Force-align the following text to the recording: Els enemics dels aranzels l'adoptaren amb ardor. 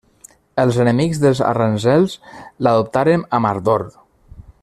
Els 0.61 0.77
enemics 0.83 1.19
dels 1.25 1.41
aranzels 1.49 2.15
l'adoptaren 2.67 3.27
amb 3.39 3.51
ardor. 3.53 3.87